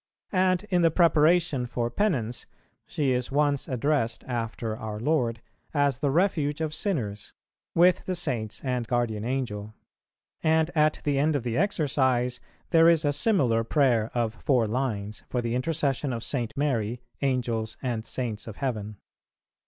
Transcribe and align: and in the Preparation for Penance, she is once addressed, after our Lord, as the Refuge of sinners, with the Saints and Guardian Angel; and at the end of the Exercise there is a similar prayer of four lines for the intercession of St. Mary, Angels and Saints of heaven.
and 0.33 0.63
in 0.71 0.81
the 0.81 0.89
Preparation 0.89 1.67
for 1.67 1.91
Penance, 1.91 2.47
she 2.87 3.11
is 3.11 3.31
once 3.31 3.67
addressed, 3.67 4.23
after 4.25 4.75
our 4.75 4.99
Lord, 4.99 5.43
as 5.75 5.99
the 5.99 6.09
Refuge 6.09 6.59
of 6.59 6.73
sinners, 6.73 7.33
with 7.75 8.05
the 8.05 8.15
Saints 8.15 8.61
and 8.63 8.87
Guardian 8.87 9.23
Angel; 9.23 9.75
and 10.41 10.71
at 10.73 11.01
the 11.03 11.19
end 11.19 11.35
of 11.35 11.43
the 11.43 11.55
Exercise 11.55 12.39
there 12.71 12.89
is 12.89 13.05
a 13.05 13.13
similar 13.13 13.63
prayer 13.63 14.09
of 14.15 14.33
four 14.33 14.65
lines 14.65 15.21
for 15.29 15.39
the 15.39 15.53
intercession 15.53 16.13
of 16.13 16.23
St. 16.23 16.51
Mary, 16.57 16.99
Angels 17.21 17.77
and 17.83 18.03
Saints 18.03 18.47
of 18.47 18.55
heaven. 18.55 18.97